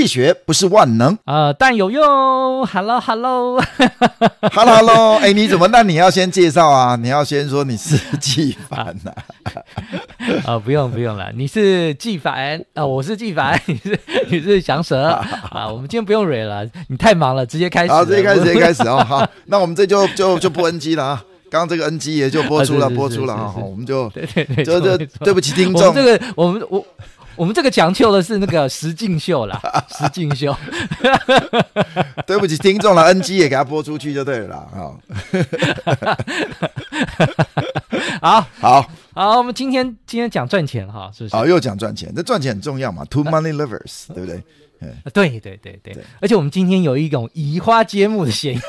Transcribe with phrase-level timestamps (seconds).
[0.00, 2.64] 济学不是万能呃，但有用。
[2.66, 5.16] Hello，Hello，Hello，Hello。
[5.20, 5.68] 哎，你怎么？
[5.68, 9.12] 那你要先介绍啊， 你要先说你是纪凡呐。
[10.48, 14.00] 啊，不用不用了，你是纪凡啊，我是纪凡，你是
[14.30, 15.68] 你是祥蛇啊。
[15.70, 17.92] 我们今天不用蕊了，你太忙了，直接开始。
[17.92, 19.04] 好，直接开始，直接开始哦。
[19.06, 21.22] 好，那我们这就就就不 NG 了啊。
[21.50, 23.54] 刚刚这个 NG 也就播出了，播出了啊。
[23.62, 25.94] 我们就对对对，对不起听众。
[25.94, 26.82] 这个我们我。
[27.40, 30.54] 我们这个讲究的是那个实境秀啦， 实境秀。
[32.28, 34.68] 对不起，听众了，NG 也给他播出去就对了啦。
[38.20, 41.34] 好，好，好，我们今天今天讲赚钱哈，是不是？
[41.34, 44.44] 好，又讲赚钱，这赚钱很重要嘛，Two money lovers，对不对？
[45.10, 48.60] 对对对对，而且我们今天有一种移花接木的嫌疑。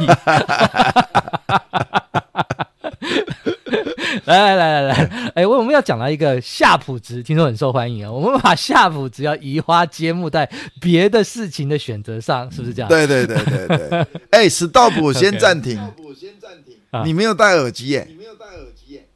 [4.25, 8.11] 来来来来来， 哎，我我们要讲到一个夏普值，听说很受欢迎啊。
[8.11, 12.89] 我们把夏普值要移花接木在别的事情的选择上，是不是这样？
[12.89, 14.07] 对对对对对。
[14.31, 15.77] 哎，stop，先暂停。
[15.77, 16.77] stop，先暂停。
[17.05, 18.05] 你没有戴耳机耶？
[18.09, 19.07] 你没有戴耳机耶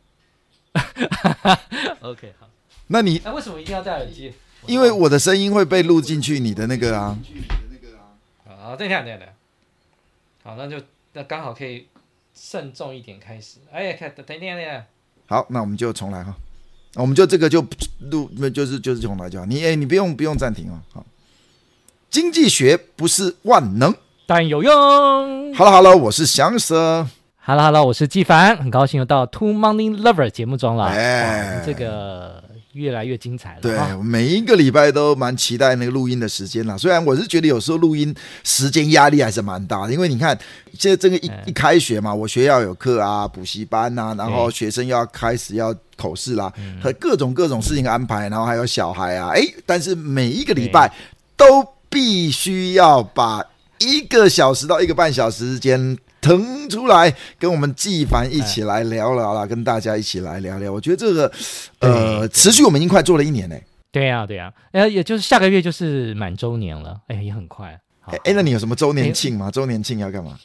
[2.01, 2.47] ？OK，好。
[2.87, 4.33] 那你那为什么一定要戴耳机？
[4.67, 7.17] 因为我的声音会被录进去你的那个啊。
[8.61, 9.33] 好，等一下，等一下，等一下。
[10.43, 11.87] 好，那就那刚好可以。
[12.35, 13.59] 慎重一点开始。
[13.71, 14.85] 哎呀，看，等等一下。
[15.27, 16.35] 好，那我们就重来哈。
[16.95, 17.65] 我们就这个就
[18.11, 19.45] 录，那就是就是重来就好。
[19.45, 20.81] 你哎，你不用不用暂停啊。
[20.93, 21.05] 好，
[22.09, 23.93] 经济学不是万能，
[24.27, 24.71] 但有用。
[25.55, 27.07] Hello，Hello，我是祥蛇。
[27.37, 28.55] Hello，Hello，我是纪凡。
[28.57, 30.85] 很高兴又到 Two Money Lover 节目中了。
[30.85, 32.44] 哎，这个。
[32.75, 33.61] 越来越精彩了。
[33.61, 36.77] 对，每一个礼拜都蛮期待那个录音的时间啦。
[36.77, 38.13] 虽然我是觉得有时候录音
[38.43, 40.37] 时间压力还是蛮大的，因为你看
[40.77, 50.91] 现在这个一一开学嘛，我学校有课啊，补习班啊，然后学生要开始要口试啦，和各种各种事情安排，然后还有小孩啊，哎，但是每一个礼拜
[51.37, 53.41] 都必须要把
[53.79, 55.97] 一个小时到一个半小时之间。
[56.25, 60.73] 腾出来跟我们纪凡一起来聊聊啦，跟大家一起来聊聊。
[60.73, 61.31] 我觉得这个
[61.79, 63.63] 呃，持续我们已经快做了一年嘞。
[63.91, 67.79] 对呀，对呀，呃，也就是下个月就是满周年了，哎，也很快。
[68.23, 69.51] 哎，那你有什么周年庆吗？
[69.51, 70.35] 周年庆要干嘛？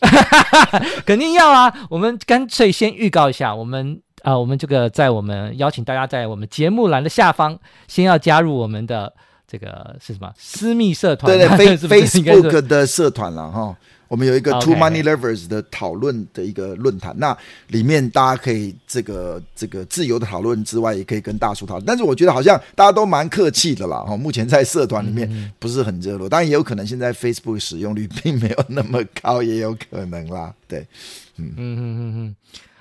[1.07, 1.73] 肯定要啊！
[1.89, 7.59] 我们干脆先预告一下，我们啊，我们这个在我们邀请大家在我们节目栏的下方，
[7.89, 9.13] 先要加入我们的
[9.47, 11.37] 这个是什么私密社团？
[11.37, 13.77] 对对， Facebook 的社团了哈。
[14.11, 17.37] 我们有一个 Two Money Lovers 的讨论的一个论坛，那
[17.69, 21.87] 里面大家可以这个这个自由的讨论之外，也可以跟大叔讨论。
[21.87, 24.17] 但是我觉得好像大家都蛮客气的啦，哈。
[24.17, 30.53] 目前在社团里面不是很热络，当然也有可能现在 Facebook 使用率并没有那么高，也有可能啦。
[30.67, 30.81] 对，
[31.37, 32.37] 嗯嗯嗯嗯嗯。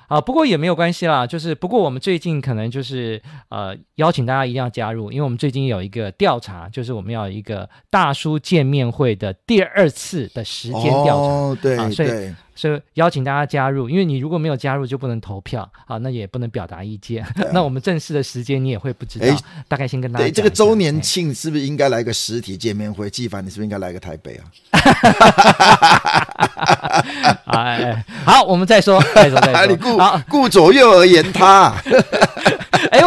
[0.09, 12.36] 啊，不过也没有关系啦，就是不过我们最近可能就是呃邀请大家一定要加入，因为我们最近有一个调查，就是我们要一个大叔见面会的第二次的时间调查，哦、对、啊、所以对。
[12.59, 17.24] 所以邀请大家加入，因为你如果没有加入就不能投票啊，那也不能表达意见。
[17.24, 19.34] 啊、 那我们正式的时间你也会不知道，诶
[19.70, 23.09] 大概先跟大家这个周年庆是不是应该来个实体见面会？
[23.09, 24.44] 纪凡，你是不是应该来个台北啊？
[27.47, 29.66] 哎，好，我们再说，再说，再说。
[29.72, 31.74] 你顾好顾左右而言他。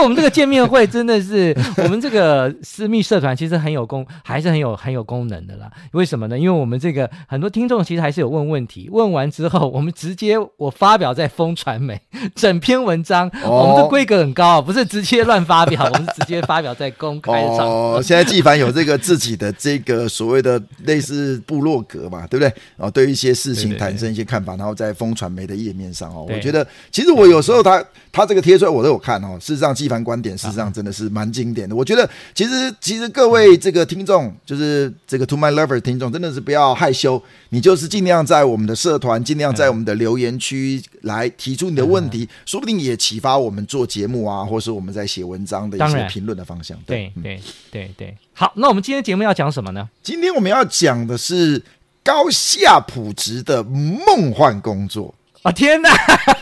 [0.03, 5.71] 哎，我们这个见面会真的是我们这个私密社团，其实很有功，还是很有很有功能的啦。
[5.93, 6.37] 为什么呢？
[6.37, 12.01] 因为我们这个很多听众其实还是有问问题，问完之后，我们直接我发表在风传媒
[12.35, 17.59] 整篇文章，哦、我们的规格很高啊，不是直接乱发表，我们直接发表在公开上。
[17.59, 22.49] 哦，现在纪凡有这个自己的这个所谓的类似部落格嘛，对不对？
[22.77, 31.75] 然后对于一些事情产生一些看法，然后在风传媒的页面上哦，我觉得其实我有时候他他这个贴出来我都有看哦，事实上纪凡观点事实上真的是蛮经典的。
[31.75, 46.79] 我觉得其实其实各位这个听众，就是这个 To My Lover 听众，真的是不要害羞，你就是尽量在我们的社团，尽量在我们的留言区来提出你的问题，说不定也启发我们做节目啊，或是我们在写文章的一些评论的方向。
[46.87, 49.89] 对对对对，好，那我们今天节目要讲什么呢？
[50.03, 51.63] 今天我们要讲的是
[52.05, 55.15] 高下普值的梦幻工作。
[55.43, 55.91] 啊、哦、天哪，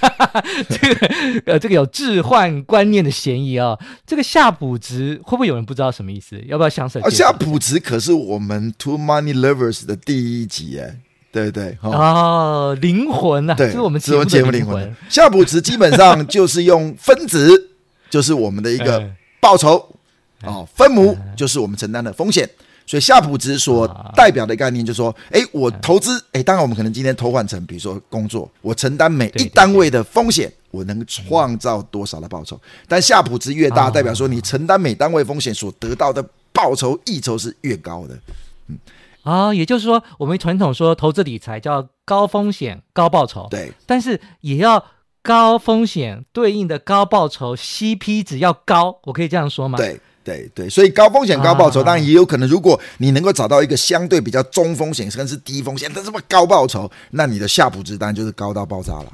[0.68, 1.06] 这个
[1.46, 3.80] 呃，这个有置换观念的嫌疑啊、哦。
[4.06, 6.38] 这个夏普值会不会有人不知道什么意思？
[6.46, 7.00] 要不要详细？
[7.10, 10.96] 夏普值可是我们 Two Money Lovers 的第一集哎，
[11.32, 14.94] 对对哦，哦，灵魂啊，对，是我们节目的灵魂。
[15.08, 17.70] 夏普值基本上就是用分子，
[18.10, 19.10] 就是我们的一个
[19.40, 19.96] 报酬
[20.42, 22.48] 哦，分母就是我们承担的风险。
[22.90, 32.60] 所以夏普值所代表的概念就是说，哎，我投资，哎，当然我们可能今天投换成，比如说工作，我承担每一单位的风险，我能创造多少的报酬？
[32.88, 36.20] 但夏普值越大，代表说你承担每单位风险所得到的
[36.52, 38.18] 报酬溢酬是越高的。
[38.66, 38.76] 嗯，
[39.22, 44.84] 啊，也就是说，我们传统说投资理财叫高风险高报酬，对，但是也要
[45.22, 49.78] 高风险对应的高报酬，CP 值要高，我可以这样说吗？
[49.78, 50.00] 对。
[50.22, 52.48] 对对，所以高风险高报酬，当然也有可能。
[52.48, 59.12] 如果你能够找到一个相对比较中风险，甚至是低风险，但这么高报酬，那你的下普值当然就是高到爆炸了。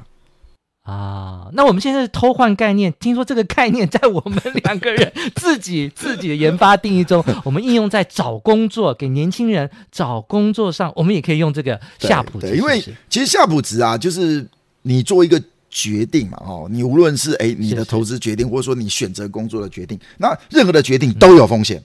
[0.83, 12.47] 啊，那我们现在是偷换概念，听说这个概念在我们两个人自己自己的研发定义中， 我们应用在找工作，给年轻人找工作上，我们也可以用这个夏普值。
[12.47, 14.45] 对，因为其实夏普值啊，就是
[14.81, 15.41] 你做一个。
[15.77, 21.83] 决定嘛，哦，你无论是哎，你的投资决定，或者说你选择工作的决定，那任何的决定都有风险，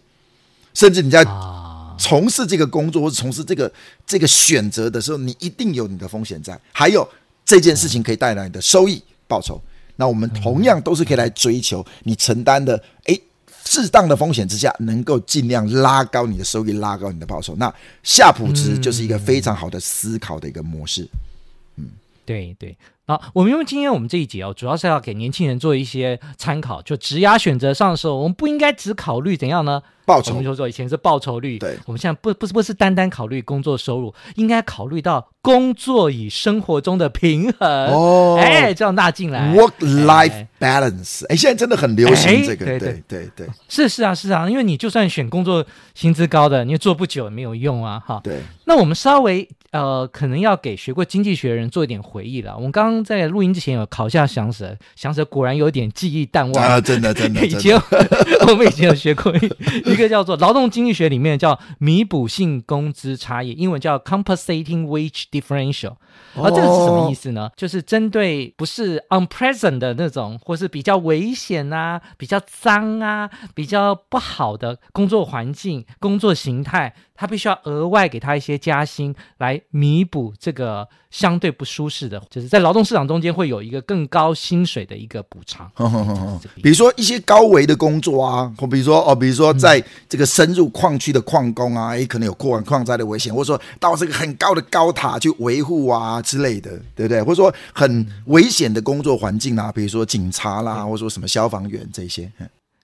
[0.73, 1.23] 甚至你在
[1.99, 3.71] 从事这个工作或者从事这个
[4.06, 6.59] 这个选择的时候，你一定有你的风险在。
[6.73, 7.06] 还有
[7.44, 9.61] 这件事情可以带来你的收益报酬，
[9.97, 13.21] 那我们同样都是可以来追求你承担的哎，
[13.67, 17.55] 适当的风险之下，能够尽量拉高你的收益，拉高你的报酬。
[17.56, 17.71] 那
[18.03, 21.06] 夏普值就是一个非常好的思考的一个模式。
[21.77, 21.91] 嗯，
[22.25, 22.75] 对对。
[23.04, 26.81] 好，我们因为今天我们这一节哦，主要是要给年轻人做一些参考。
[26.82, 29.82] 就职涯选择上的时候，我们不应该只考虑怎样呢？
[30.04, 30.31] 报酬。
[30.32, 31.76] 我们就说以前是报酬率，对。
[31.87, 37.69] 我们现在不不是不是单单考虑工作收入，应该考虑到工作与生活中的平衡。
[37.88, 39.52] 哦，哎，这样纳进来。
[39.52, 42.64] Work-life balance，哎，现在真的很流行这个。
[42.64, 48.20] 对对对对，是是啊是啊，因为你就算选工作薪资高的，你做不久也没有用啊，哈。
[48.22, 48.38] 对。
[48.64, 49.48] 那我们稍微。
[49.72, 52.55] 呃，可能要给学过经济学的人做一点回忆了。
[52.55, 56.81] 我们刚刚在录音之前有考一下祥蛇，祥蛇果然有点记忆淡忘啊！
[56.81, 57.77] 真的， 真的，以前
[58.49, 59.33] 我们以前有学过
[59.85, 65.94] 一个叫做劳动经济学里面叫弥补性工资差异，英文叫 compensating wage differential。
[66.35, 67.43] 而这个是什么意思呢？
[67.47, 76.94] 哦、就是针对不是 unpleasant 的那种，或是比较危险啊、比较脏啊、比较不好的工作环境、工作形态。
[77.22, 85.70] 他必须要额外给他一些加薪，来弥补这个相对不舒适的，就是在劳动市场中间会有一个更高薪水的一个补偿。
[86.60, 97.22] 比如说一些高危的工作啊，或比如说哦，比如说在这个深入矿区的矿工啊，也可能有过完矿灾的危险，或者说到这个很高的高塔去维护啊之类的，对不对？
[97.22, 102.28] 或者说很危险的工作环境啊，比如说警察啦，或者说什么消防员这些。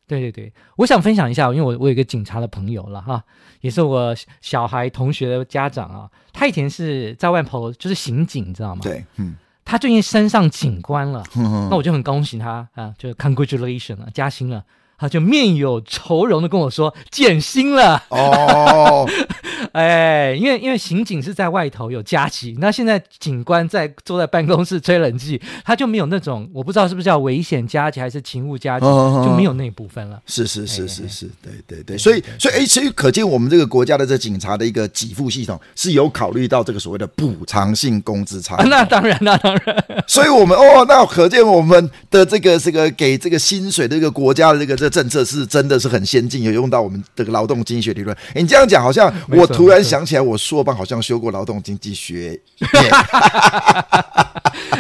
[0.09, 3.23] 对对对，我想分享一下，因为我我有一个警察的朋友了哈，
[3.61, 8.81] 也是我小孩同学的家长啊，他以前是在外头就是刑警，你知道吗？
[8.83, 14.65] 对，嗯，他最近升上警官了，嗯、那我就很恭喜他啊，就 congratulation 了，加薪了。
[14.99, 19.09] 他就面有愁容的跟我说减薪了哦，
[19.71, 30.21] 哎，因为因为刑警是在外头有加急，那现在警官在坐在办公室吹冷气，他就没有那种我不知道是不是叫危险加急还是勤务加给，就没有那部分了。
[30.27, 38.57] 是是是是是，对对对，所以所以哎，所以可见我们这个国家的这警察的一个给付系统是有考虑到这个所谓的补偿性工资差。
[38.67, 44.88] 那当然那当然，所以我们哦，那可见我们的这个这个给这个薪水的这个国家的这个这。
[44.89, 48.17] 政策是真的是很先进，有用到我们这个劳动经济学理论。
[48.35, 52.41] 你这样讲，好像我突然想起来，我硕班好像修过劳动经济学。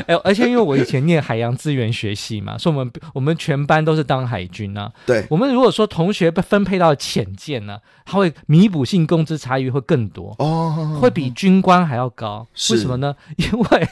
[0.07, 4.91] 哎，而且因为我以前念海洋资源学系嘛，所以我们我们全班都是当海军啊。
[5.05, 12.47] 对，我们如果说同学被分配到浅舰呢，他会弥补性工资差异会更多哦，会比军官还要高。
[12.71, 13.15] 为什么呢？
[13.37, 13.89] 因为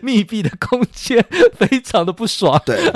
[0.00, 1.22] 密闭的空间
[1.58, 2.60] 非常的不爽。
[2.64, 2.90] 对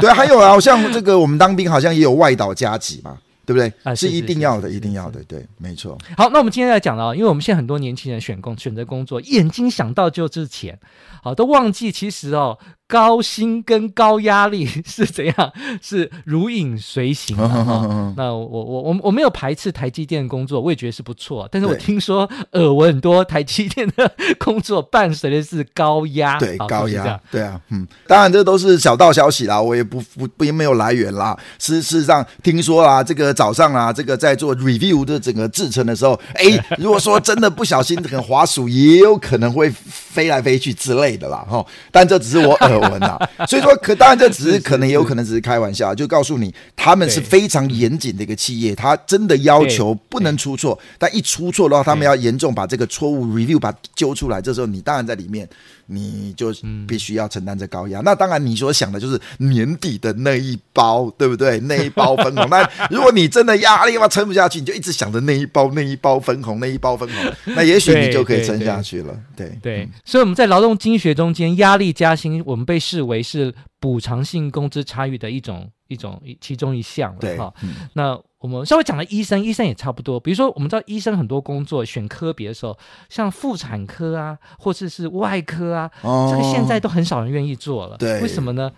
[0.00, 3.18] 对，还有啊，像这个我们当兵好像也有外岛加急嘛。
[3.46, 3.70] 对不对？
[3.82, 5.98] 啊，是一定要的，一定要的，对，没错。
[6.16, 10.78] 好，那我们今天来讲了，因为我们现在很多年轻人选工选择工作，眼睛想到就是钱，
[11.22, 12.58] 好，都忘记其实哦，
[12.94, 15.52] 高薪跟高压力 是怎样？
[15.82, 18.14] 是如影随形的 哈。
[18.16, 21.48] 那我我我我没有排斥台积电工作，我也觉得是不错。
[21.50, 24.08] 但是我听说耳闻很多台积电的
[24.38, 31.36] 工作伴随的是高压，对高压，对啊，嗯，当然这都是小道消息啦，我也不不不也没有来源啦。
[31.58, 36.44] 事事实上听说啦，这个早上啊，这个在做 review 的整个制程的时候，哎，
[36.78, 41.66] 如果说真的不小心很滑鼠，也有可能会飞来飞去之类的啦，哈。
[41.90, 42.83] 但这只是我耳
[43.48, 55.48] 所以说可当然这只是可能 也有可能只是开玩笑，就告诉你他们是非常严谨的一个企业，他真的要求不能出错，但一出错的话，他们要严重把这个错误 review 把它揪出来，这时候你当然在里面。
[55.86, 56.52] 你就
[56.86, 61.60] 必须要承担这高压，嗯、那当然你所想的就是年底的那一包，对不对？
[61.68, 62.48] 那一包分红。
[62.48, 69.14] 那如果你真的压力的话撑不下去，你就一直想着那一包、那一包分红、那一包分红，那也许你就可以撑下去了。
[69.36, 77.36] 对对，对，对，所以我们在劳动经济学中间，压力加薪，我们被视为是补偿性工资差异的一种一种一其中一项了。
[77.36, 78.20] 哈，嗯、那。
[78.44, 80.20] 我们稍微讲了医生，医生也差不多。
[80.20, 82.76] 比如说，我们知道医生很多工作选科别的时候，
[83.08, 87.96] 像妇产科啊，或者是，是外科啊，哦、这个现在都很少人愿意做了。
[87.96, 88.70] 对，为什么呢？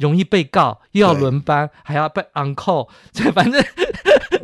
[0.00, 3.62] 容易被告，又要轮班，还要被 on call， 这反正。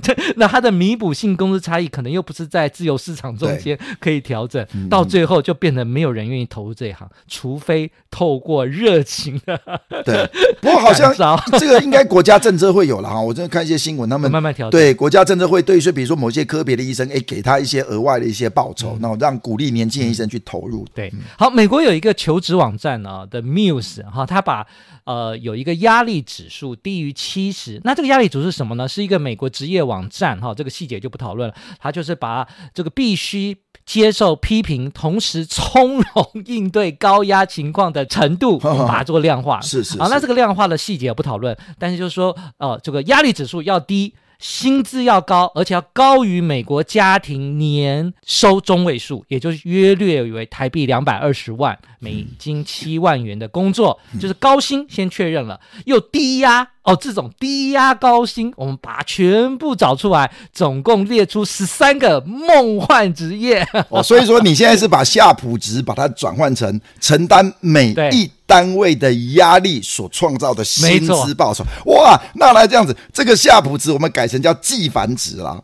[0.37, 9.61] 那他的弥补性工资差异可能又不是在自由市场中间可以调整，嗯、到最后就变得没有人愿意投入这一行，除非透过热情的。
[10.05, 10.25] 对，
[10.61, 11.13] 不过好像
[11.59, 13.21] 这个应该国家政策会有了哈。
[13.21, 14.79] 我真的看一些新闻，他们慢慢调整。
[14.79, 20.87] 对，国家政策会对，所以比如说某些科别的医生，哎，给他一些额外的一些报酬，那、嗯、让鼓励年轻人医生去投入。
[20.95, 24.65] 对，好，美国有一个求职网站啊的 Muse 哈，他把
[25.03, 28.89] 呃有一个压力指数低于七十，那这个压力指数是什么呢？
[28.89, 30.05] 是一个美国职业网。
[30.17, 31.55] 站哈，这个细节就不讨论了。
[31.79, 38.57] 它就是把这个必须接受批评，同时从容应对高压情况的程度，
[38.89, 39.61] 把它做量化。
[39.61, 44.15] 是是啊，那这个量化的细节不讨论，但是就是说，呃，这个压力指数要低。
[44.39, 63.67] 薪资要高，而且要高于美国家庭年收中位数，也就是约略为台币两百二十万，美金七万元的工作，嗯、就是高薪先确认了，又低压哦，这种低压高薪，我们把它全部找出来，总共列出十三个梦幻职业。
[63.89, 68.31] 哦，所以说你现在是把夏普值把它转换成承担每一。
[68.47, 75.63] 单位的压力所创造的薪资报酬，哇，那来这样子，这个夏普值我们改成叫纪凡值了。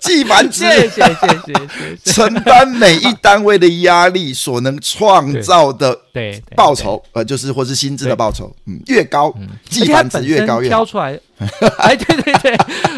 [0.00, 9.34] 纪凡值，谢谢谢谢，承担每一单位的压力所能创造的对报酬，呃，就是或是薪资的报酬，嗯，越高，
[9.68, 11.18] 纪凡值越高越挑出来。
[11.78, 12.56] 哎，对对对，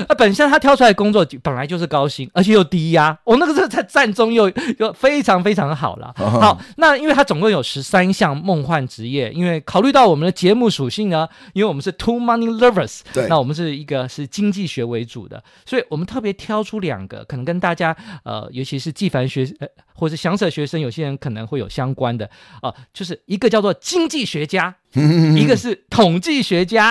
[0.08, 6.14] 那本身他挑出来工作本来就是高薪，而且又低压，我、哦、那个时候在战中又又非常非常好了。
[6.16, 22.26] 好，那因为他总共有十三项梦幻职业，因为考虑到我们的节目属性呢，因为我们是 Two Money Lovers，对，那我们是一个是经济学为主的，所以我们特别挑出两个，可能跟大家呃，尤其是纪凡学呃，或者是详舍学生，有些人可能会有相关的
[22.60, 24.74] 啊、呃，就是一个叫做经济学家。
[25.36, 26.90] 一个是统计学家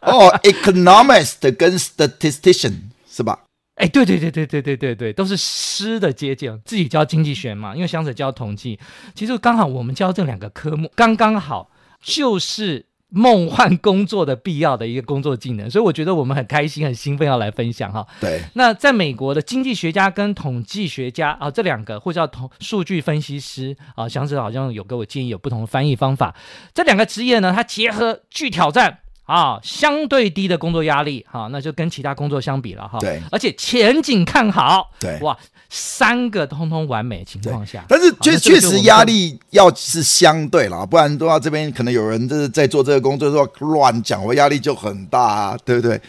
[0.00, 2.72] 哦，economist 跟 statistician
[3.06, 3.40] 是吧？
[3.74, 8.80] 哎，对对对对对对对对，都是师的接近，自己教经济学嘛，因为详舍教统计，
[9.14, 11.70] 其实刚好我们教这两个科目，刚刚好
[12.00, 12.86] 就是。
[13.14, 18.04] 梦幻工作的必要的一个工作技能，所以我觉得我们很开心、很兴奋要来分享哈。
[18.20, 26.34] 对，那在美国的经济学家跟统计学家啊，这两个或者叫统数据分析师啊，详舍好像有给我建议有不同的翻译方法。
[26.74, 28.98] 这两个职业呢，它结合具挑战。
[29.24, 32.98] 啊，相对低的工作压力，哈，那就跟其他工作相比了，哈。
[32.98, 34.90] 对，而且前景看好。
[35.00, 35.36] 对，哇，
[35.70, 46.00] 三个通通完美情况下，但是确确实压力要是相对了，不然的话这边可能有人就是在做这个工作说乱讲，我压力就很大，啊，对不对？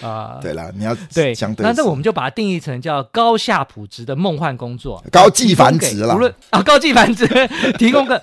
[0.00, 6.14] 啊 对了，你要对相对，那这我们就把它定义成叫高下普值的梦幻工作，高技繁殖了。
[6.14, 7.26] 无论 啊，高技繁殖
[7.76, 8.22] 提供个，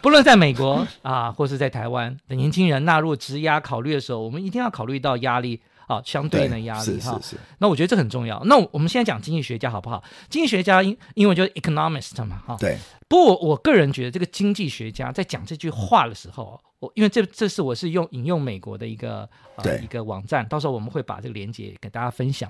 [0.00, 7.20] 不论在美国啊，或是在台湾的年轻人纳入职压考虑的时候，我们一定要考虑到压力啊，相对应的压力哈。
[7.58, 8.42] 那我觉得这很重要。
[8.44, 10.02] 那我们现在讲经济学家好不好？
[10.28, 12.56] 经济学家英英文就是 economist 嘛，哈。
[12.58, 12.78] 对。
[13.10, 22.48] 不过我我个人觉得，这个经济学家在讲这句话的时候，我因为这这是我是用引用美国的一个呃对一个网站，到时候我们会把这个连接给大家分享。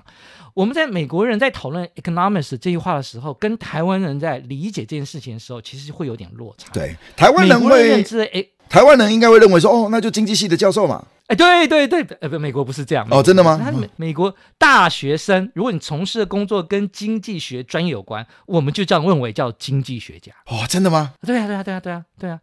[0.53, 6.71] 我们在美国人在讨论 economics 这句话的时候，跟台湾人在理解这件事情的时候，其实会有点落差。
[6.71, 8.51] 对，台湾人会认会，知诶。
[8.69, 11.05] 台湾人应该会认为说，哦，那就经济系的教授嘛。
[11.27, 13.05] 哎，对对对，呃，不，美国不是这样。
[13.09, 13.59] 哦，真的吗？
[13.61, 20.31] 他美美国大学生，如果你从事的工作跟经济学专业有关，我们就这样认为叫经济学家。
[20.51, 21.13] 哦，真的吗？
[21.25, 22.39] 对啊，对啊，对啊，对啊，对啊，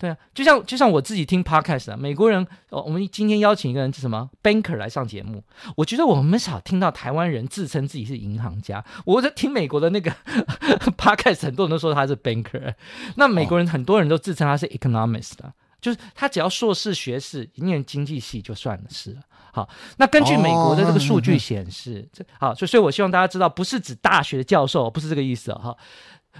[0.00, 5.44] 对啊，就像就像我自己听 podcast 啊，美国人，哦，我们今天邀请一个人是什么 banker 来上节目，
[5.76, 8.84] 我觉得我们少听到台湾人自称自己是银行家。
[9.04, 10.10] 我在听美国的那个
[10.98, 12.74] podcast，很多人都说他是 banker，
[13.14, 15.52] 那美国人很多人都自称他是 economist 的。
[15.82, 19.20] 就是他只要硕士学士，念经济系就算了是了。
[19.52, 25.76] 好，那根据美国的这个数据显示，这、哦、好，所以所以我希望大家知道，不是指大学的教授，不是这个意思哈。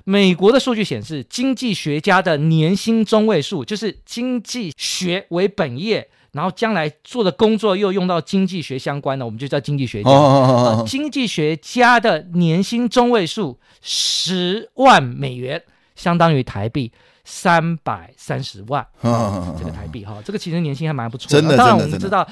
[0.05, 10.09] 美国的数据显示，经济学家的年薪中位数，就是经济学为本业，然后将来做的工作又用到经济学相关的，我们就叫经济学家。
[10.09, 15.63] 哦哦哦哦经济学家的年薪中位数十万美元，
[15.95, 16.93] 相当于台币。
[17.25, 21.41] 三百三十万， 哦、这个台币哈、哦，这个其实年薪还蛮不错的。
[21.41, 22.27] 真的，当然我们知道，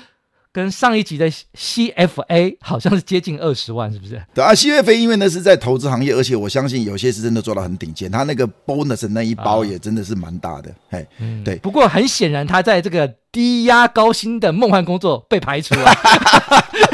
[0.53, 4.21] 跟上一集的 CFA 好像是接近二十万，是不是？
[4.35, 10.75] 对啊，CFA 因为那是在投资行业，而且我相信有些是真的做到很顶尖，他那个 bonus 那一包也真的是蛮大的。
[10.91, 11.57] 哎、嗯，对。
[11.57, 15.85] 不过很显然，他在这个低压高薪的梦幻工作被排除了，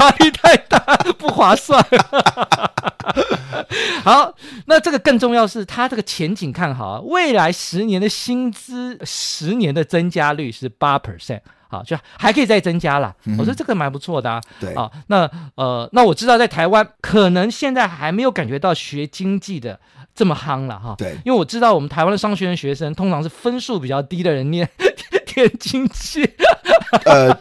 [0.00, 0.78] 压力太大，
[1.18, 1.84] 不划算。
[4.02, 4.34] 好，
[4.66, 13.14] 那这个更重要是，它这个前景看好啊，未来十年的薪资十年的增加率是八 percent，好，就还可以再增加了。
[13.26, 14.40] 嗯、我说这个蛮不错的啊。
[14.58, 19.78] 对啊，那呃，那我知道在台湾可能现在还没有感觉到学经济的
[20.14, 20.94] 这么夯了哈。
[20.96, 24.66] 对，因为我知道我们台湾的商学院学生通常是分数比较低的人念
[25.36, 26.28] 念经济。
[27.04, 27.36] 呃，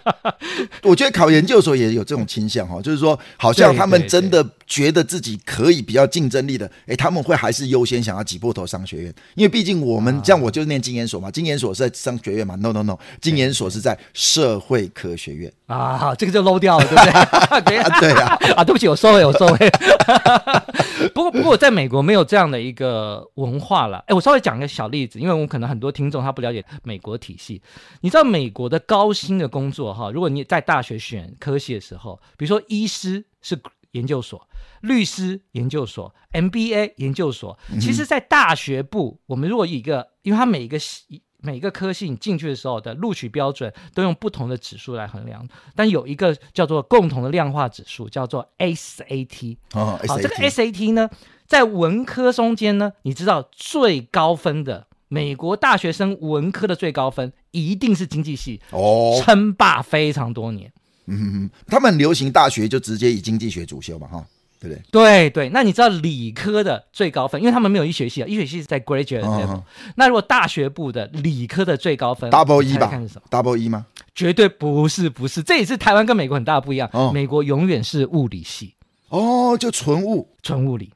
[0.83, 17.77] 我觉得考研究所也有这种倾向哈，就是说，好像他们真的觉得自己可以比较竞争力的，哎，他们会还是优先想要挤破头商学院，因为毕竟我们像我就是念经研所嘛，经研所是在商学院嘛，no no no，经研所是在社会科学院啊，这个就 low 掉了，对不对？
[17.99, 19.69] 对啊， 啊，对不起，我收回，我收回。
[21.13, 24.03] 不过，不过，在美国没有这样的一个文化了。
[24.07, 27.61] 哎，我稍微讲一个小例子，因为我们可能很多听众他不了解美国体系。
[28.01, 33.59] 你知道美国的高薪的工作哈，如果你在大学选科系的时候，比如说医师是
[33.91, 34.47] 研究所，
[34.81, 41.21] 律师研究所，MBA 研究所，其实，在大学部，我们如果以一个，因为它每一个系。
[41.41, 49.55] 每一个科系你进去的时候的录取标准都用不同的指数来衡量，但有一个叫做共同的量化指数，叫做 SAT。
[49.71, 51.09] 哦，好，这个 SAT 呢，
[51.47, 60.71] 在文科中间呢，你知道最高分的美国大学生文科的最高分一定是经济系哦，称霸非常多年。
[61.07, 64.25] 嗯，他们流行大学就直接以经济学主修嘛，哈。
[64.61, 69.47] 对不对对对，那你知道理科的最高分，因为他们没有医学系啊，医学系是在 graduate level。
[69.47, 69.63] 哦、
[69.95, 72.87] 那如果大学部的理科的最高分，double 一吧？
[72.87, 73.85] 看是什么？double 一吗？
[74.13, 76.89] 绝对不是，不是，这也是台湾跟美国很大的不一样。
[76.91, 78.73] 哦、美国永远是物理系，
[79.07, 80.91] 哦，就纯物，纯物理。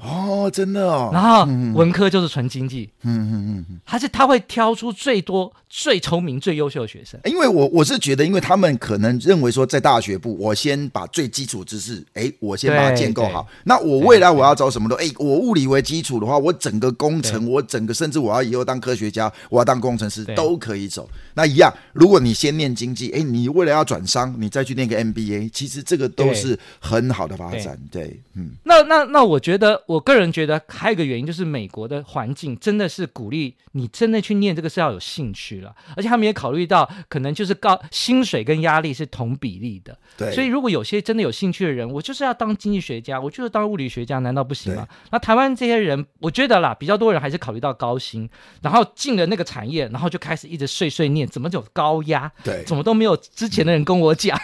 [0.00, 1.10] 哦，真的哦。
[1.12, 7.18] 然后文科就是纯经济，嗯嗯嗯，还是他会挑出最多、最聪明、最优秀的学生。
[7.24, 13.46] 因为我我是觉得，因为他们可能认为说，在大学部，我先把最基础知识，哎，我先把它建构好。
[13.64, 14.94] 那我未来我要找什么的？
[14.96, 21.10] 哎，我物理为基础的话，我整个工程，我整个甚至我要以后当科学家，我要当工程师都可以走。
[21.34, 27.76] 那一样，如果你先念经济，哎，你为了要转商，你再去念个 MBA，其实这个都是很好的发展。
[27.90, 28.52] 对，嗯。
[28.62, 29.57] 那那那，我觉得。
[29.86, 39.98] 我个人觉得还有一个原因，就是美国的环境真的是鼓励你真的去念这个是要有兴趣了，而且他们也考虑到可能就是高薪水跟压力是同比例的。
[40.16, 44.86] 对，所以如果有些真的有兴趣的人，我就是要当经济学家，我就是当物理学家，难道不行吗？
[45.10, 48.28] 那台湾这些人，我觉得啦，比较多人还是考虑到高薪，
[48.62, 52.30] 然后进了那个产业，然后就开始一直碎碎念，怎么就高压？
[52.44, 54.38] 对，怎么都没有之前的人跟我讲。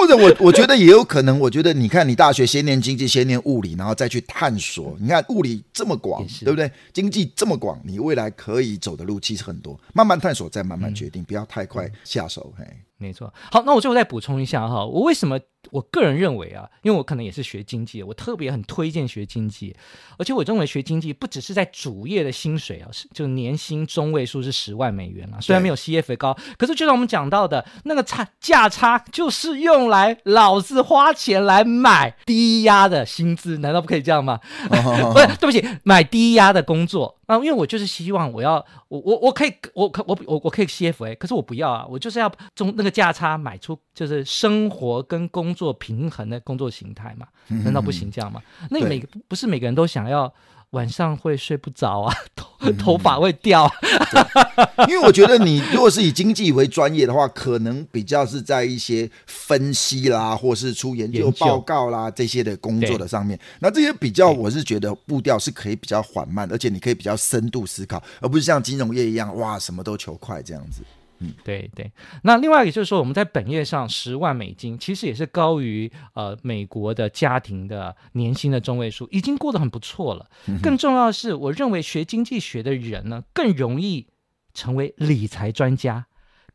[0.00, 4.96] 或者我我觉得也有可能，我觉得你看你大学先念经济，先念物理，然后再去探索。
[4.98, 6.72] 你看物理这么广，对不对？
[6.90, 12.50] 经济这么广，你未来可以走的路其实很多，慢慢探索，再慢慢决定，嗯、不要太快下手。
[12.56, 12.64] 嘿，
[13.00, 13.32] 没错。
[13.50, 15.40] 好，那我最后再补充一下哈，我为什么？
[15.72, 19.76] 我个人认为啊，因为我可能也是学经济，我特别很推荐学经济，
[20.16, 34.40] 而且我认为学经济不只是在主业的薪水啊，是就年薪中位数是十万美元啊，虽然没有 CFA 高，可是就像我们讲到的那个差价差，就是用来老子花钱来买低压的薪资，难道不可以这样吗？
[34.68, 37.19] 不是，对不起，买低压的工作。
[37.30, 38.54] 啊，因为我就是希望我要
[38.88, 47.28] 我我我可以我可我我我可以 CFA，可是我不要啊，我就是要中那个价差买出就是生活跟工作平衡的工作形态嘛，
[47.64, 48.42] 难道不行这样吗？
[48.62, 50.32] 嗯、那每个不是每个人都想要。
[50.70, 54.46] 晚上会睡不着啊，头头发会掉、啊嗯。
[54.88, 63.38] 因为我觉得你如果是以经济为专业的话，可能比较是在一些分析啦，或是出研究报告啦这些的工作的上面。
[63.60, 70.82] 那这些比较，我是觉得步调是可以比较缓慢，而且你可以比较深度思考，而不是像金融业一样，哇，什么都求快这样子。
[71.22, 71.92] 嗯，对对，
[72.22, 80.26] 那另外也就是说，我们在本业上十万美金，其实也是高于呃美国的家庭的年薪的中位数，已经过得很不错了。
[80.62, 84.06] 更重要的是，我认为学经济学的人呢，更容易
[84.54, 86.06] 成为理财专家。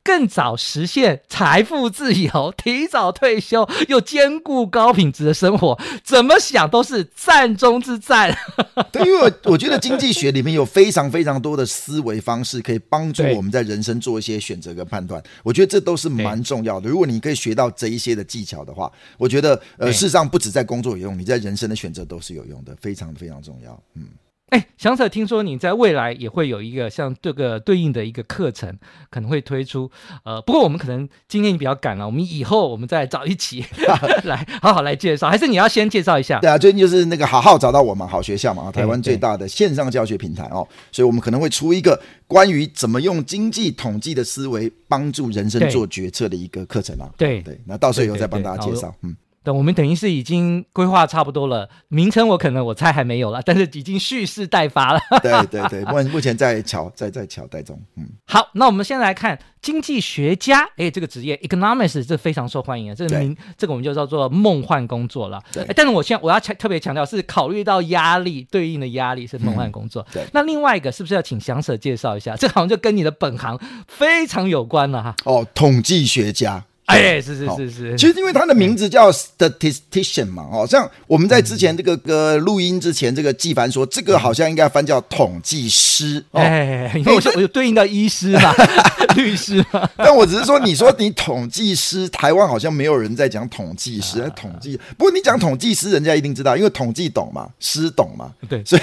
[0.03, 8.38] 更早实现财富自由，提早退休，又兼顾高品质的生活，怎么想都是战中之战。
[8.93, 15.19] 对，因为我，我觉得经济学里面有非常非常多的思维方式，可以帮助我们在人生做一些选择跟判断。
[15.41, 16.88] 我觉得这都是蛮重要的。
[16.88, 23.84] 如果你可以学到这一些的技巧的话，我觉得呃，事实上不止在工作有用，你在人生的选择都是有用的，非常非常重要。
[23.95, 24.08] 嗯。
[24.49, 28.77] 哎，翔 Sir，听说你在未来也会有一个像这个对应的一个课程，
[29.10, 29.89] 可能会推出。
[30.23, 33.65] 呃，不过我们可能今天你比较赶了，我们以后我们再找一起
[34.23, 35.27] 来好好来介绍。
[35.27, 36.39] 还是你要先介绍一下？
[36.39, 47.10] 对啊，最近就是那个好好找到我们好学校嘛，台湾最大的线上教学平台哦，所以我们可能会出一个关于怎么用经济统计的思维帮助人生做决策的一个课程啊。
[47.17, 48.93] 对对，那到时候以后再帮大家介绍。
[49.01, 49.15] 嗯。
[49.45, 54.99] 等我们等于是已经规划差不多了，名称我可能我猜还没有了，但是已经蓄势待发了。
[55.21, 57.79] 对对对，目目前在乔在在乔待中。
[57.95, 65.39] 嗯，好，那我们先来看经济学家，哎，这个职业 economics 这非常受欢迎啊，这个名这个我们就叫做梦幻工作了。
[65.53, 70.01] 对，但是我现在我要强特别强调是考虑到压力对应的压力是梦幻工作。
[70.10, 72.36] 嗯、对，那另外一个是不是要请祥蛇介绍一下？
[72.36, 75.15] 这好像就跟你的本行非常有关了哈。
[75.25, 76.65] 哦，统计学家。
[76.86, 88.54] 哎，是是是是，其实因为他的名字叫 statistician 嘛，哦，像我们在之前这个歌录音之前，这个纪凡说这个好像应该翻叫统计师，哎，因为我我有对应到医师嘛，
[89.17, 98.82] 律师嘛，但我只是说，你说你统计师，台湾好像没有人在讲统计师，统计，不过你讲统计师，人家一定知道，因为统计懂嘛，师懂嘛，对，所以。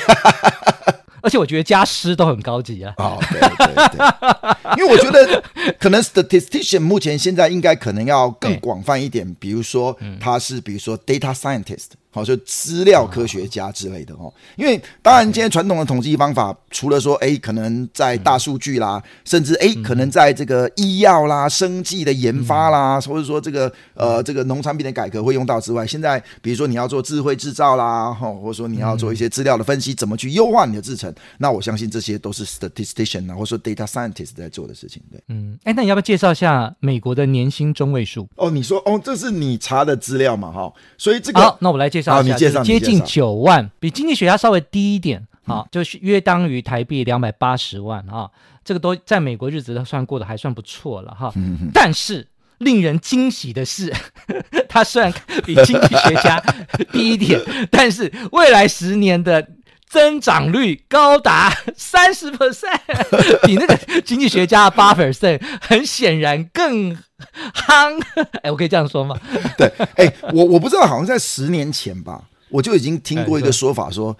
[1.23, 2.93] 而且我觉得加师都很高级啊！
[2.99, 5.43] 哦，对对对， 因为我觉得
[5.79, 11.91] 可能 statistician 目前现在应该可能要更广泛一点，比如说他是比如说 data scientist。
[12.15, 35.03] 好，就资料科学家之类的哦，因为当然，今天传统的统计方法，除了说，哎，可能在大数据啦，甚至哎，可能在这个医药啦、生技的研发啦，或者说这个呃这个农产品的改革会用到之外，现在比如说你要做智慧制造啦，哈，或者说你要做一些资料的分析，怎么去优化你的制程，那我相信这些都是 statistician 啊，或者说 data scientist 在做的事情。
[35.11, 38.29] 对，嗯，哎，那你要不要介绍一下美国的年薪中位数？
[38.37, 42.15] 哦，你说哦，这是你查的资料嘛，哈，所以这个好，那我来介绍。
[42.15, 48.29] 好，你介绍，接近九万，比经济学家稍微低一点，啊，就是约当于台币两百八十万啊，
[48.65, 51.33] 这个都在美国日子都算过得还算不错了哈。
[51.73, 52.27] 但是
[52.59, 53.93] 令人惊喜的是，
[54.69, 55.13] 他虽然
[55.45, 56.43] 比经济学家
[56.93, 59.49] 低一点，但是未来十年的
[59.93, 62.81] 增长率高达三十 percent，
[63.47, 68.03] 比那个经济学家的八 percent 很显然更夯。
[68.43, 69.15] 哎，我可以这样说吗？
[69.59, 74.17] 对，哎，我我不知道，好像在十年前吧，我就已经听过一个说法，说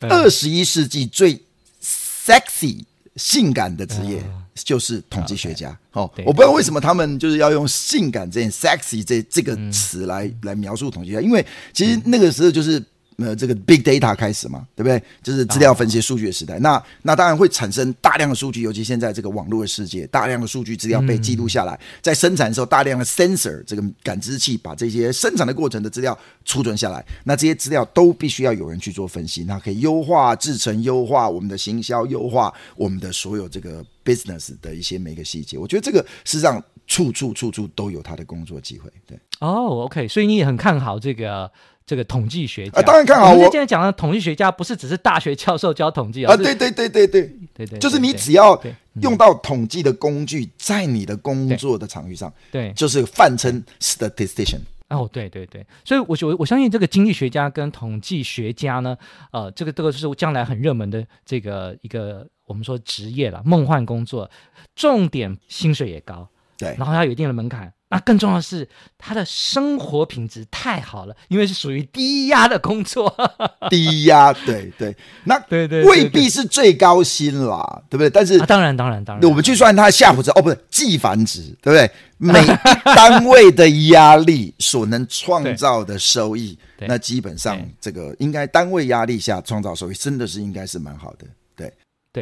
[0.00, 1.40] 二十一世纪最
[1.82, 2.84] sexy
[3.16, 4.22] 性感的职业
[4.54, 5.74] 就是统计学家。
[5.92, 11.42] 哦，我不知道为什么他们就是要用性感这件 sexy 这这个词来来描述统计学家，因为
[11.72, 12.84] 其实那个时候就是。
[13.18, 15.02] 呃，这个 big data 开始嘛，对不对？
[15.24, 16.56] 就是资料分析数据的时代。
[16.60, 27.04] 那那当然会产生大量的数据，尤其现在这个网络的世界，大量的数据资料被记录下来，在生产的时候，大量的 sensor 这个感知器把这些生产的过程的资料储存下来。
[27.24, 35.58] 那这些资料都必须要有人去做分析，那可以优化制成，优化我们的行销，优化我们的所有这个 business 的一些每个细节。
[35.58, 38.90] 我觉得这个实际上处处处处都有他的工作机会。
[39.06, 41.48] 对，哦、oh，OK，所以你也很看好这个。
[41.88, 43.32] 这个统计学家，啊，当然看好。
[43.32, 48.62] 我们现在讲的统计学家，不是只是大学教授教统计啊，对对对对对对对，就是你只要
[49.00, 54.60] 用到统计的工具，在你的工作的场域上，对，就是泛称 statistician。
[54.90, 58.94] 哦，对对对，所以我我我相信这个经济学家跟统计学家呢，
[59.32, 64.30] 呃，这个这个是将来很热门的这个一个我们说职业了，梦幻工作，
[64.74, 67.72] 重点薪水也高，对，然后要有一定的门槛。
[67.90, 68.68] 那更重要的是，
[68.98, 73.10] 他的生活品质太好了，因为是属于低压的工作。
[73.70, 74.94] 低压，对对，
[75.24, 78.10] 那 对对未必是最高薪啦，对不对？
[78.10, 81.90] 但是、啊、当然当然当然，我们去算它夏普值哦，不是计繁值，对不对？
[82.18, 82.44] 每
[82.84, 91.24] 单位的压力所能创造的收益，那基本上这个应该单位压力下创造收益，真的是应该是蛮好的。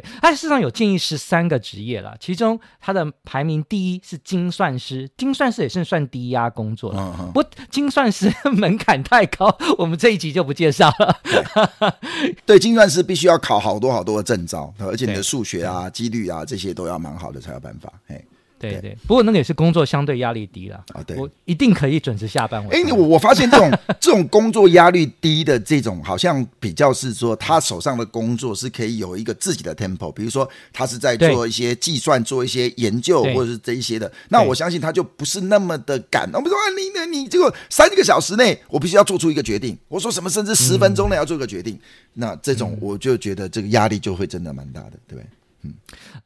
[0.00, 7.00] 对，它事实上有建议十三个职业了，其中它的排名第一是精算师，精算师也是算低压工作了。
[7.00, 7.32] 嗯嗯。
[7.32, 11.16] 不，精算师门槛太高，我们这一集就不介绍了。
[11.24, 17.90] 对，对，精算师必须要考好多好多的证照，而且你的数学啊、几率啊这些都要蛮好的才有办法。
[18.06, 18.22] 嘿。
[18.58, 21.02] 对对，不过那个也是工作相对压力低了啊。
[21.06, 22.66] 对，我一定可以准时下班。
[22.70, 36.30] 哎，我我发现这种 这种工作压力低的这种，好像比较是说他手上的工作是可以有一个自己的 tempo，比如说他是在做一些计算、做一些研究或者是这一些的，那我相信他就不是那么的赶。
[36.32, 41.80] 我们说啊你你你这个三个小时内我必须要做出一个决定，我说什么甚至十分钟内要做一个决定，嗯、
[42.14, 45.26] 那这种我就觉得这个压力就会真的蛮大的，对不对？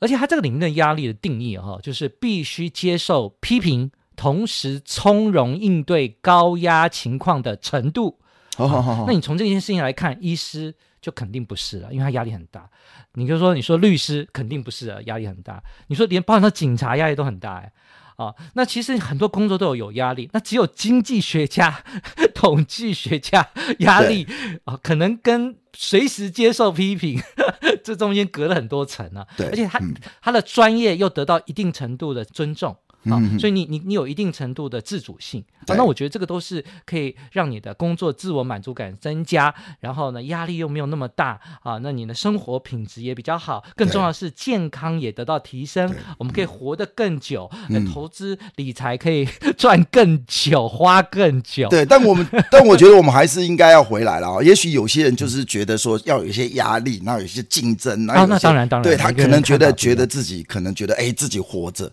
[0.01, 8.19] 而且他这个里面的压力的定义哈，就是必须接受批评，同时从容应对高压情况的程度。
[8.57, 12.69] 好好好，那你从这件事情来看，医师就肯定不是了，因为他压力很大。
[13.15, 15.63] 你就说，你说律师肯定不是了，压力很大。
[15.87, 17.73] 你说连包含到警察压力都很大哎。
[18.21, 21.83] 啊，那其实很多工作都有有压力，那只有经济学家、
[22.35, 24.27] 统计学家压力
[24.65, 27.19] 啊，可能跟随时接受批评，
[27.83, 29.27] 这中间隔了很多层啊。
[29.39, 32.77] 对，而且他、嗯、他的专业又得到一定程度的尊重。
[33.05, 51.69] 啊、哦，所以你你你有一定程度的自主性啊，那我觉得这个都是可以让你的工作自我满足感增加，然后呢，压力又没有那么大啊，那你的生活品质也比较好，更重要的是健康也得到提升，我们可以活得更久，嗯、投资理财可以赚更久，花更久。
[51.69, 54.43] 对，但我们 但我觉得我们还是应该要回来了啊。
[54.43, 61.91] 也许有些人就是觉得说要有一些压力，然后有一些竞争，啊，那当然当然，对他可能觉得觉得自己可能觉得哎自己活着。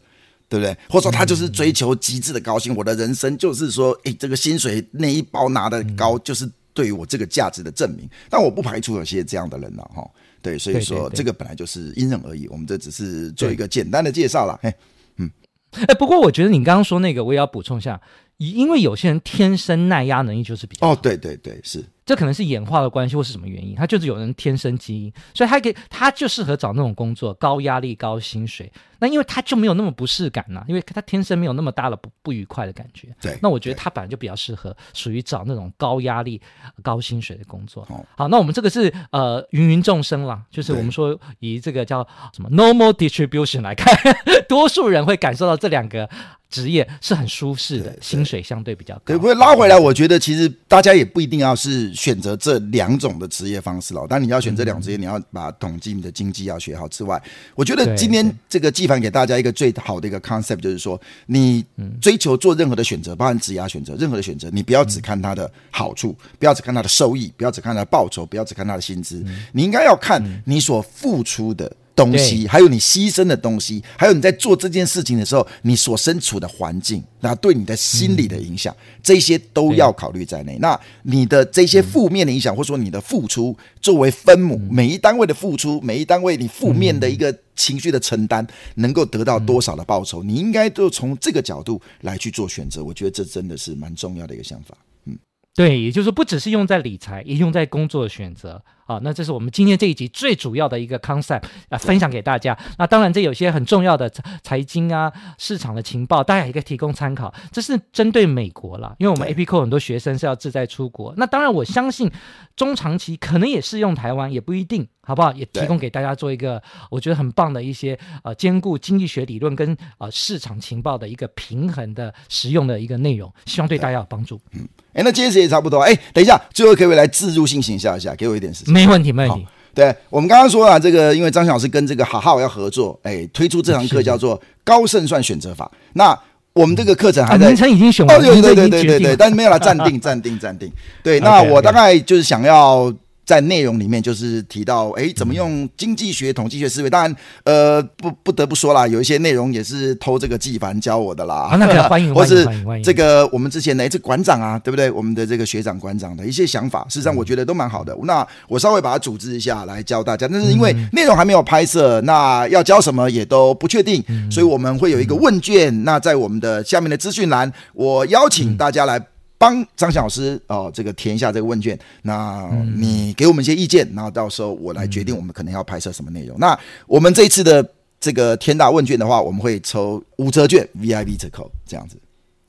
[0.50, 0.76] 对不对？
[0.90, 8.06] 或者说他就是追求极致的高薪，嗯、我的人生就是说，诶，这个薪水那一包拿的高，就是对于我这个价值的证明。
[8.06, 10.12] 嗯、但我不排除有些这样的人了、啊、哈。
[10.42, 14.58] 对，所以说这个本来就是因人而异，我们这只是做一个简单的介绍了。
[14.62, 14.74] 嘿，
[15.18, 15.30] 嗯，
[15.72, 18.00] 哎，不过我觉得你刚刚说那个，我也要补充一下，
[18.38, 21.84] 因为有些人天生耐压能力就是比较哦，对对对，是。
[22.08, 23.76] 这可能是演化的关系，或是什么原因？
[23.76, 28.72] 他就是有人天生基因，所以他给他就适合找那种工作，高压力、高薪水。
[29.00, 33.10] 那因为他就没有那么不适感呐，因为他天生没有那么大的不不愉快的感觉。
[33.22, 36.42] 对，那我觉得他本来就比较适合属于找那种高压力、
[36.82, 37.88] 高薪水的工作。
[38.16, 43.94] 好，那我们这个是呃芸芸众生啦，就是我们说以这个叫什么 normal distribution 来看，
[44.50, 46.10] 多数人会感受到这两个
[46.50, 49.02] 职业是很舒适的，薪水相对比较高。
[49.06, 51.94] 对，不会拉回来，我觉得其实大家也不一定要是。
[51.98, 57.22] 选择这两种的职业方式了，但你要选这两职业，你要把统计你的经济要学好之外，
[57.56, 61.66] 我觉得今天这个纪凡给大家一个最好的一个 concept，就是说，你
[62.00, 71.76] 追求做任何的选择，包含职业选择，任何的选择，你不要只看它的好处，不要只看它的收益，不要只看它的报酬，不要只看它的薪资，你应该要看你所付出的。
[71.98, 80.60] 东西，还有你牺牲的东西，还有你在做这件事情的时候，你所身处的环境，那对你的心理的影响，嗯、这些都要考虑在内。
[80.62, 92.84] 那你的这些负面的影响，或者说你的付出，作为分母，每一单位的付出，每一单位你负面的一个情绪的承担，能够得到多少的报酬，你应该都从这个角度来去做选择。
[92.84, 94.78] 我觉得这真的是蛮重要的一个想法。
[95.06, 95.18] 嗯，
[95.56, 98.64] 对，也就是说，不只是用在理财，也用在工作的选择。
[98.88, 102.58] 好，那这是我们今天这一集最主要的一个 concept 啊，分享给大家。
[102.78, 104.10] 那当然，这有些很重要的
[104.42, 107.34] 财经啊、市场的情报，大家也可以提供参考。
[107.52, 111.14] 这是针对美国啦，因为我们 APCO 很多学生是要志在出国。
[111.18, 112.10] 那当然，我相信
[112.56, 115.34] 中长期可能也适用台湾，也不一定，好不好？
[115.34, 124.40] 也提供给大家做一个我觉得很棒的一些呃，兼顾经济学理论跟呃市场情报的一个平衡的实用的一个内容，希望对大家有帮助。
[124.54, 125.82] 嗯，哎，那今天时间也差不多。
[125.82, 128.74] 哎，等一下，最后可不可以来自入性行销一下，给我一点时间。
[128.78, 129.46] 没问题，没问题。
[129.74, 135.72] 对，我们刚刚说啊，这个因为张老师跟这个好好要合作，哎，推出这堂课叫做高胜算选择法。
[135.94, 136.18] 那
[136.54, 140.72] 我们这个课程还在，名称已经选完，对对对对对对，但是没有了，暂定暂定暂定。
[141.04, 142.92] 对， 那我大概就是想要
[143.28, 146.90] 在内容里面就是提到，哎，怎么用经济学、统计学思维？
[146.90, 147.14] 当然，
[147.44, 151.50] 呃，不不得不说啦，有一些内容也是偷这个纪凡教我的啦。
[151.52, 152.84] 啊，那个欢迎，或是欢迎，欢迎。
[152.84, 154.90] 这个我们之前的这馆长啊，对不对？
[154.90, 157.92] 我们的这个学长馆长的一些想法，事实上我觉得都蛮好的。
[157.96, 165.68] 嗯、那我稍微把它组织一下来教大家，但是因为内容还没有拍摄，那要教什么也都不确定，嗯、所以我们会有一个问卷。
[165.76, 168.98] 嗯、那在我们的下面的资讯栏，我邀请大家来。
[169.38, 176.38] 帮张翔老师哦，这个填一下这个问卷，那你给我们一些意见，然后到时候我来决定我们可能要拍摄什么内容。
[176.38, 177.68] 嗯、那我们这一次的
[178.00, 181.98] 这个天大问卷的话，我们会抽五折券 VIP 折扣这样子。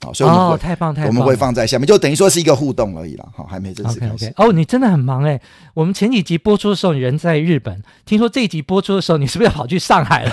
[0.01, 3.29] 好，所以我们会、哦、太棒太棒，我们会放在下面，就等于说是一个互动而已了。
[3.37, 4.27] 好，还没正式开始。
[4.27, 4.33] Okay, okay.
[4.37, 5.41] 哦，你真的很忙哎。
[5.75, 10.33] 我们前几集播出的时候，你人在日本，听说这一集播出的时候，你是不是要跑去上海了？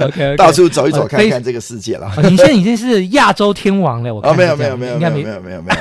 [0.00, 2.12] OK，到处走一走，看看这个世界了。
[2.16, 4.34] 哦、你现在已经是亚洲天王了，我看、哦。
[4.34, 5.78] 没有没有没有没有没有没有没有。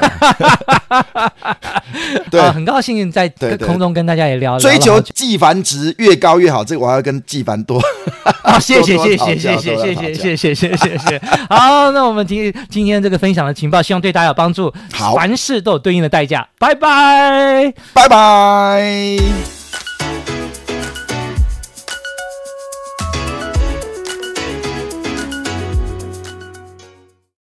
[2.31, 3.27] 对、哦，很高兴在
[3.65, 4.59] 空中跟大家也聊，聊。
[4.59, 7.81] 追求纪凡值越高越好，这个我还要跟纪凡多。
[8.43, 11.21] 啊，谢谢 谢谢谢谢谢谢谢谢谢谢。
[11.49, 14.73] 好，那我们今今天这个分享的情报，希望对大家有帮助。
[14.93, 16.47] 好，凡事都有对应的代价。
[16.59, 19.56] 拜拜，拜拜。